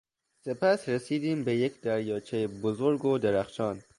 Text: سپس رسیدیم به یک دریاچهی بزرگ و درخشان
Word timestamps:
سپس 0.45 0.89
رسیدیم 0.89 1.43
به 1.43 1.55
یک 1.55 1.81
دریاچهی 1.81 2.47
بزرگ 2.47 3.05
و 3.05 3.17
درخشان 3.17 3.83